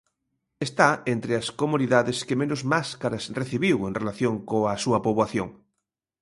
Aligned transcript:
Está 0.67 0.89
entre 1.13 1.31
as 1.41 1.47
comunidades 1.61 2.17
que 2.27 2.39
menos 2.41 2.61
máscaras 2.73 3.23
recibiu 3.39 3.77
en 3.87 3.93
relación 4.01 4.33
coa 4.49 4.79
súa 4.83 4.99
poboación. 5.05 5.49